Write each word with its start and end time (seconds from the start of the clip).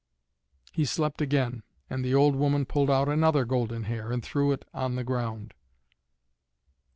He 0.73 0.83
slept 0.83 1.21
again, 1.21 1.61
and 1.87 2.03
the 2.03 2.15
old 2.15 2.35
woman 2.35 2.65
pulled 2.65 2.89
out 2.89 3.07
another 3.07 3.45
golden 3.45 3.83
hair, 3.83 4.11
and 4.11 4.23
threw 4.23 4.51
it 4.51 4.65
on 4.73 4.95
the 4.95 5.03
ground. 5.03 5.53